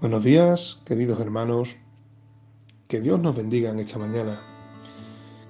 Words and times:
Buenos 0.00 0.24
días, 0.24 0.78
queridos 0.86 1.20
hermanos. 1.20 1.76
Que 2.88 3.02
Dios 3.02 3.20
nos 3.20 3.36
bendiga 3.36 3.70
en 3.70 3.80
esta 3.80 3.98
mañana. 3.98 4.40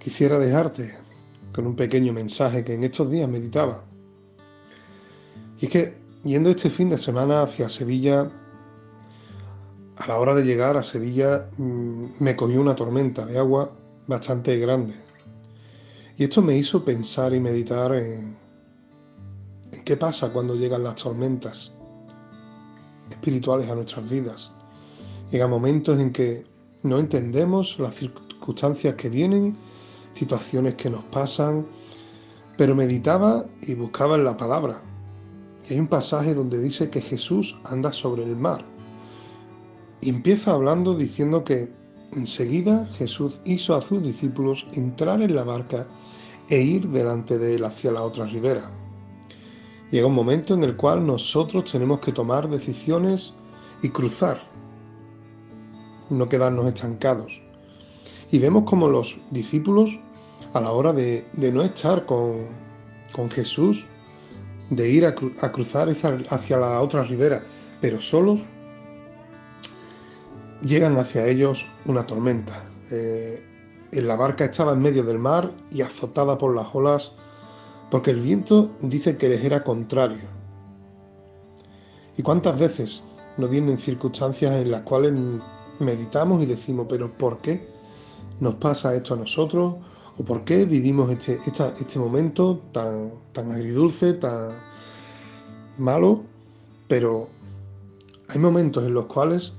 Quisiera 0.01 0.41
dejarte 0.41 0.93
con 1.53 1.69
un 1.69 1.77
pequeño 1.77 2.13
mensaje 2.13 2.65
que 2.65 2.75
en 2.75 2.83
estos 2.83 3.13
días 3.13 3.29
meditaba. 3.29 3.85
Y 5.61 5.67
es 5.67 5.71
que 5.71 5.95
yendo 6.25 6.51
este 6.51 6.69
fin 6.69 6.91
de 6.91 6.99
semana 6.99 7.43
hacia 7.43 7.69
Sevilla, 7.69 8.29
a 9.99 10.07
la 10.09 10.19
hora 10.19 10.35
de 10.35 10.43
llegar 10.43 10.77
a 10.77 10.83
Sevilla 10.83 11.49
mm, 11.57 12.05
me 12.19 12.35
cogió 12.35 12.61
una 12.61 12.75
tormenta 12.75 13.27
de 13.27 13.39
agua 13.39 13.71
bastante 14.09 14.59
grande. 14.59 14.95
Y 16.17 16.25
esto 16.25 16.43
me 16.43 16.57
hizo 16.57 16.85
pensar 16.85 17.33
y 17.35 17.39
meditar 17.39 17.95
en, 17.95 18.37
en 19.71 19.85
qué 19.85 19.97
pasa 19.97 20.33
cuando 20.33 20.57
llegan 20.57 20.83
las 20.83 20.97
tormentas 20.97 21.73
espirituales 23.11 23.69
a 23.69 23.75
nuestras 23.75 24.09
vidas. 24.09 24.53
Llegan 25.31 25.51
momentos 25.51 26.01
en 26.01 26.13
que 26.13 26.45
no 26.83 26.99
entendemos 26.99 27.79
las 27.79 27.95
circunstancias 27.95 28.95
que 28.95 29.11
vienen, 29.11 29.57
situaciones 30.13 30.75
que 30.75 30.91
nos 30.91 31.05
pasan, 31.05 31.67
pero 32.57 32.75
meditaba 32.75 33.45
y 33.63 33.75
buscaba 33.75 34.17
en 34.17 34.25
la 34.25 34.37
palabra. 34.37 34.83
Hay 35.71 35.79
un 35.79 35.87
pasaje 35.87 36.35
donde 36.35 36.61
dice 36.61 36.91
que 36.91 37.01
Jesús 37.01 37.57
anda 37.65 37.93
sobre 37.93 38.25
el 38.25 38.37
mar. 38.37 38.65
Y 40.01 40.09
empieza 40.09 40.53
hablando 40.53 40.95
diciendo 40.95 41.45
que 41.45 41.71
enseguida 42.17 42.87
Jesús 42.97 43.41
hizo 43.45 43.77
a 43.77 43.83
sus 43.83 44.03
discípulos 44.03 44.67
entrar 44.73 45.21
en 45.23 45.35
la 45.35 45.45
barca 45.45 45.87
e 46.49 46.61
ir 46.61 46.89
delante 46.89 47.39
de 47.39 47.57
él 47.57 47.65
hacia 47.65 47.93
la 47.93 48.03
otra 48.03 48.27
ribera. 48.27 48.71
Llega 49.91 50.07
un 50.07 50.15
momento 50.15 50.55
en 50.55 50.63
el 50.63 50.77
cual 50.77 51.05
nosotros 51.05 51.71
tenemos 51.71 51.99
que 52.01 52.13
tomar 52.13 52.49
decisiones 52.49 53.35
y 53.83 53.89
cruzar, 53.89 54.41
no 56.11 56.29
quedarnos 56.29 56.67
estancados. 56.67 57.43
Y 58.31 58.39
vemos 58.39 58.65
como 58.65 58.87
los 58.87 59.19
discípulos, 59.31 59.99
a 60.53 60.61
la 60.61 60.71
hora 60.71 60.93
de, 60.93 61.25
no 61.35 61.63
estar 61.63 62.07
con, 62.07 62.47
Jesús, 63.33 63.85
de 64.71 64.89
ir 64.89 65.05
a, 65.07 65.15
cruzar 65.15 65.89
hacia, 65.89 66.57
la 66.57 66.81
otra 66.81 67.03
ribera, 67.03 67.43
pero 67.81 68.01
solos, 68.01 68.41
llegan 70.63 70.97
hacia 70.99 71.27
ellos 71.27 71.67
una 71.87 72.07
tormenta. 72.07 72.65
Eh, 72.93 73.45
en 73.91 74.07
la 74.07 74.15
barca 74.15 74.45
estaba 74.45 74.73
en 74.73 74.81
medio 74.81 75.03
del 75.03 75.19
mar 75.19 75.53
y 75.73 75.83
azotada 75.83 76.39
por 76.39 76.55
las 76.55 76.73
olas 76.73 77.13
porque 77.91 78.13
el 78.13 78.21
viento 78.21 78.71
dice 78.81 79.17
que 79.17 79.29
les 79.29 79.45
era 79.45 79.65
contrario. 79.65 80.29
¿Y 82.17 82.23
cuántas 82.23 82.59
veces 82.59 83.03
nos 83.37 83.51
vienen 83.51 83.79
circunstancias 83.79 84.55
en 84.55 84.71
las 84.71 84.83
cuales 84.83 85.15
meditamos 85.79 86.43
y 86.43 86.47
decimos, 86.47 86.87
pero 86.89 87.11
¿por 87.11 87.39
qué 87.39 87.69
nos 88.39 88.55
pasa 88.55 88.95
esto 88.95 89.15
a 89.15 89.19
nosotros? 89.19 89.77
¿O 90.19 90.25
por 90.25 90.45
qué 90.45 90.67
vivimos 90.67 91.11
este, 91.11 91.41
este 91.47 91.99
momento 91.99 92.61
tan, 92.73 93.13
tan 93.33 93.51
agridulce, 93.53 94.13
tan 94.15 94.51
malo? 95.79 96.23
Pero 96.89 97.29
hay 98.29 98.39
momentos 98.39 98.85
en 98.85 98.95
los 98.95 99.07
cuales 99.07 99.55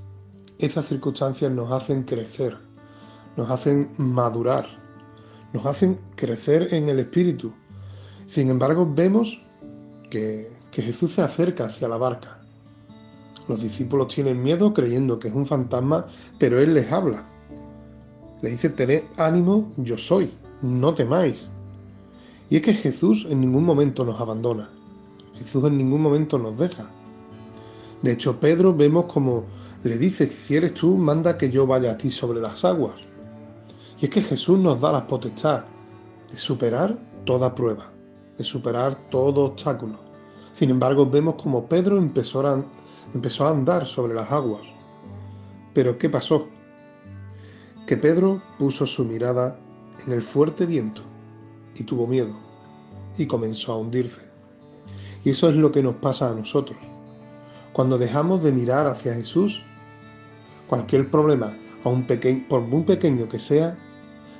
esas 0.58 0.86
circunstancias 0.86 1.50
nos 1.50 1.72
hacen 1.72 2.04
crecer, 2.04 2.56
nos 3.36 3.50
hacen 3.50 3.90
madurar, 3.98 4.66
nos 5.52 5.66
hacen 5.66 5.98
crecer 6.14 6.72
en 6.72 6.88
el 6.88 7.00
espíritu, 7.00 7.52
sin 8.32 8.48
embargo, 8.48 8.90
vemos 8.90 9.38
que, 10.08 10.50
Jesús 10.72 11.12
se 11.12 11.20
acerca 11.20 11.66
hacia 11.66 11.86
la 11.86 11.98
barca. 11.98 12.40
Los 13.46 13.60
discípulos 13.60 14.08
tienen 14.08 14.42
miedo 14.42 14.72
creyendo 14.72 15.18
que 15.18 15.28
es 15.28 15.34
un 15.34 15.44
fantasma, 15.44 16.06
pero 16.38 16.58
Él 16.58 16.72
les 16.72 16.90
habla. 16.90 17.26
Le 18.40 18.48
dice, 18.48 18.70
tened 18.70 19.02
ánimo, 19.18 19.70
yo 19.76 19.98
soy, 19.98 20.30
no 20.62 20.94
temáis. 20.94 21.50
Y 22.48 22.56
es 22.56 22.62
que 22.62 22.72
Jesús 22.72 23.26
en 23.28 23.42
ningún 23.42 23.64
momento 23.64 24.02
nos 24.02 24.18
abandona. 24.18 24.70
Jesús 25.34 25.64
en 25.64 25.76
ningún 25.76 26.00
momento 26.00 26.38
nos 26.38 26.56
deja. 26.56 26.88
De 28.00 28.12
hecho, 28.12 28.40
Pedro 28.40 28.74
vemos 28.74 29.12
como 29.12 29.44
le 29.84 29.98
dice, 29.98 30.30
si 30.30 30.56
eres 30.56 30.72
tú, 30.72 30.96
manda 30.96 31.36
que 31.36 31.50
yo 31.50 31.66
vaya 31.66 31.92
a 31.92 31.98
ti 31.98 32.10
sobre 32.10 32.40
las 32.40 32.64
aguas. 32.64 32.96
Y 34.00 34.06
es 34.06 34.10
que 34.10 34.22
Jesús 34.22 34.58
nos 34.58 34.80
da 34.80 34.90
la 34.90 35.06
potestad 35.06 35.64
de 36.30 36.38
superar 36.38 36.96
toda 37.26 37.54
prueba 37.54 37.91
de 38.38 38.44
superar 38.44 38.94
todo 39.10 39.44
obstáculo. 39.44 39.98
Sin 40.52 40.70
embargo, 40.70 41.08
vemos 41.08 41.34
como 41.34 41.66
Pedro 41.66 41.96
empezó 41.96 42.46
a, 42.46 42.64
empezó 43.14 43.46
a 43.46 43.50
andar 43.50 43.86
sobre 43.86 44.14
las 44.14 44.30
aguas. 44.30 44.62
Pero 45.74 45.98
¿qué 45.98 46.08
pasó? 46.08 46.48
Que 47.86 47.96
Pedro 47.96 48.42
puso 48.58 48.86
su 48.86 49.04
mirada 49.04 49.58
en 50.06 50.12
el 50.12 50.22
fuerte 50.22 50.66
viento 50.66 51.02
y 51.74 51.84
tuvo 51.84 52.06
miedo 52.06 52.34
y 53.16 53.26
comenzó 53.26 53.72
a 53.72 53.78
hundirse. 53.78 54.22
Y 55.24 55.30
eso 55.30 55.48
es 55.48 55.56
lo 55.56 55.72
que 55.72 55.82
nos 55.82 55.94
pasa 55.96 56.30
a 56.30 56.34
nosotros. 56.34 56.78
Cuando 57.72 57.96
dejamos 57.96 58.42
de 58.42 58.52
mirar 58.52 58.86
hacia 58.86 59.14
Jesús, 59.14 59.62
cualquier 60.66 61.10
problema, 61.10 61.56
por 62.48 62.60
muy 62.60 62.82
pequeño 62.82 63.28
que 63.28 63.38
sea, 63.38 63.76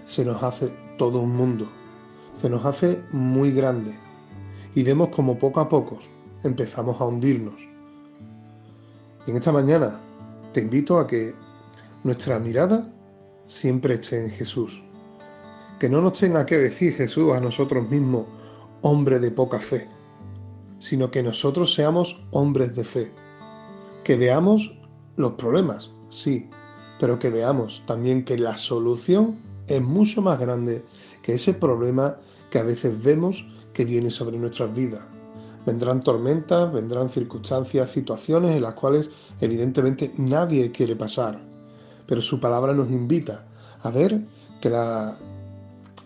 se 0.05 0.25
nos 0.25 0.43
hace 0.43 0.73
todo 0.99 1.21
un 1.21 1.35
mundo 1.35 1.69
se 2.34 2.48
nos 2.48 2.65
hace 2.65 3.03
muy 3.12 3.53
grande 3.53 3.93
y 4.75 4.82
vemos 4.82 5.09
como 5.10 5.38
poco 5.38 5.60
a 5.60 5.69
poco 5.69 5.98
empezamos 6.43 7.00
a 7.00 7.04
hundirnos. 7.04 7.54
Y 9.26 9.31
en 9.31 9.37
esta 9.37 9.53
mañana 9.53 10.00
te 10.53 10.60
invito 10.60 10.98
a 10.98 11.06
que 11.06 11.34
nuestra 12.04 12.38
mirada 12.38 12.91
siempre 13.47 13.94
esté 13.94 14.25
en 14.25 14.31
Jesús. 14.31 14.82
Que 15.78 15.88
no 15.88 16.00
nos 16.00 16.19
tenga 16.19 16.47
que 16.47 16.59
decir 16.59 16.94
Jesús 16.94 17.32
a 17.32 17.41
nosotros 17.41 17.88
mismos, 17.88 18.26
hombre 18.82 19.19
de 19.19 19.31
poca 19.31 19.59
fe, 19.59 19.88
sino 20.78 21.10
que 21.10 21.22
nosotros 21.22 21.75
seamos 21.75 22.25
hombres 22.31 22.75
de 22.75 22.84
fe. 22.84 23.12
Que 24.04 24.16
veamos 24.16 24.76
los 25.16 25.32
problemas, 25.32 25.91
sí, 26.09 26.49
pero 26.99 27.19
que 27.19 27.31
veamos 27.31 27.82
también 27.87 28.25
que 28.25 28.38
la 28.38 28.56
solución 28.56 29.37
es 29.77 29.83
mucho 29.83 30.22
más 30.22 30.38
grande 30.38 30.84
que 31.22 31.34
ese 31.34 31.55
problema 31.55 32.16
que 32.50 32.59
a 32.59 32.62
veces 32.65 33.03
vemos 33.03 33.44
que 33.72 33.84
viene 33.84 34.10
sobre 34.10 34.38
nuestras 34.38 34.75
vidas. 34.75 35.03
Vendrán 35.65 36.00
tormentas, 36.00 36.72
vendrán 36.72 37.09
circunstancias, 37.09 37.91
situaciones 37.91 38.53
en 38.53 38.62
las 38.62 38.75
cuales 38.75 39.11
evidentemente 39.41 40.12
nadie 40.16 40.72
quiere 40.72 40.97
pasar, 40.97 41.41
pero 42.06 42.21
su 42.21 42.41
palabra 42.41 42.75
nos 42.75 42.91
invita 42.91 43.47
a 43.82 43.91
ver 43.91 44.21
que, 44.61 44.71
la, 44.71 45.16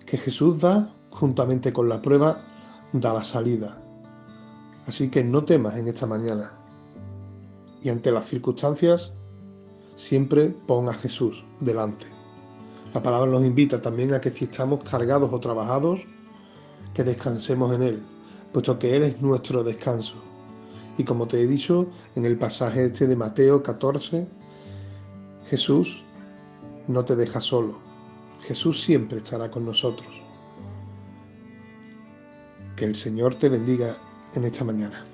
que 0.05 0.19
Jesús 0.19 0.61
da, 0.61 0.93
juntamente 1.11 1.73
con 1.73 1.89
la 1.89 2.03
prueba, 2.03 2.43
da 2.93 3.15
la 3.15 3.25
salida. 3.25 3.83
Así 4.87 5.09
que 5.11 5.25
no 5.25 5.45
temas 5.45 5.77
en 5.77 5.89
esta 5.89 6.07
mañana. 6.07 6.53
Y 7.83 7.89
ante 7.89 8.13
las 8.13 8.27
circunstancias, 8.27 9.13
siempre 9.97 10.51
pon 10.67 10.89
a 10.89 10.95
Jesús 10.95 11.45
delante. 11.61 12.16
La 12.97 13.03
palabra 13.03 13.31
nos 13.31 13.45
invita 13.45 13.79
también 13.79 14.15
a 14.15 14.23
que 14.23 14.31
si 14.31 14.47
estamos 14.47 14.83
cargados 14.83 15.31
o 15.31 15.39
trabajados, 15.39 16.01
que 16.95 17.05
descansemos 17.05 17.75
en 17.75 17.83
Él, 17.83 18.03
puesto 18.55 18.79
que 18.79 18.97
Él 18.97 19.03
es 19.03 19.21
nuestro 19.21 19.63
descanso. 19.63 20.15
Y 20.97 21.05
como 21.05 21.29
te 21.29 21.43
he 21.43 21.47
dicho 21.47 21.87
en 22.15 22.25
el 22.25 22.39
pasaje 22.39 22.87
este 22.87 23.07
de 23.07 23.15
Mateo 23.15 23.63
14, 23.63 24.27
Jesús 25.51 26.03
no 26.89 27.05
te 27.05 27.17
deja 27.17 27.39
solo. 27.39 27.79
Jesús 28.41 28.81
siempre 28.81 29.19
estará 29.19 29.51
con 29.51 29.67
nosotros. 29.67 30.23
Que 32.77 32.87
el 32.87 32.97
Señor 32.97 33.35
te 33.35 33.51
bendiga 33.51 33.95
en 34.33 34.45
esta 34.47 34.65
mañana. 34.65 35.05